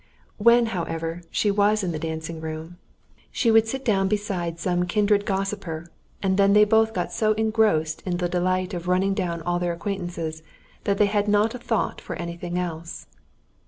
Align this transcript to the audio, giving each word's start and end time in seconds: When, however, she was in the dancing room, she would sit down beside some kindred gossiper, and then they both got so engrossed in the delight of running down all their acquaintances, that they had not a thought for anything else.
When, 0.39 0.65
however, 0.73 1.21
she 1.29 1.51
was 1.51 1.83
in 1.83 1.91
the 1.91 1.99
dancing 1.99 2.41
room, 2.41 2.77
she 3.31 3.51
would 3.51 3.67
sit 3.67 3.85
down 3.85 4.07
beside 4.07 4.57
some 4.57 4.87
kindred 4.87 5.27
gossiper, 5.27 5.91
and 6.23 6.37
then 6.37 6.53
they 6.53 6.63
both 6.65 6.95
got 6.95 7.11
so 7.13 7.33
engrossed 7.33 8.01
in 8.03 8.17
the 8.17 8.27
delight 8.27 8.73
of 8.73 8.87
running 8.87 9.13
down 9.13 9.43
all 9.43 9.59
their 9.59 9.73
acquaintances, 9.73 10.41
that 10.85 10.97
they 10.97 11.05
had 11.05 11.27
not 11.27 11.53
a 11.53 11.59
thought 11.59 12.01
for 12.01 12.15
anything 12.15 12.57
else. 12.57 13.05